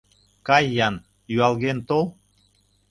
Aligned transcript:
Кай-ян, 0.47 0.95
юалген 1.37 1.79
тол. 1.87 2.05